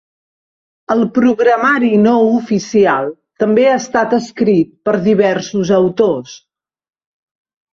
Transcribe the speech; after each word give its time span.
El 0.93 1.03
programari 1.17 1.91
no 2.05 2.13
oficial 2.39 3.11
també 3.43 3.67
ha 3.73 3.75
estat 3.83 4.17
escrit 4.19 4.73
per 4.89 4.97
diversos 5.11 5.73
autors. 5.81 6.35